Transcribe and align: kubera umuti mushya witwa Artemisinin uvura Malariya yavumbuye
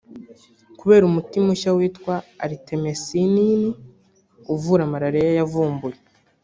kubera 0.79 1.03
umuti 1.09 1.37
mushya 1.45 1.71
witwa 1.77 2.15
Artemisinin 2.45 3.61
uvura 4.53 4.91
Malariya 4.91 5.31
yavumbuye 5.39 5.99